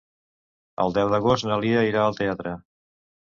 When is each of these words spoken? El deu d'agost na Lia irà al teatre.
El 0.85 0.95
deu 0.95 1.11
d'agost 1.15 1.47
na 1.49 1.59
Lia 1.67 1.85
irà 1.89 2.01
al 2.07 2.19
teatre. 2.23 2.55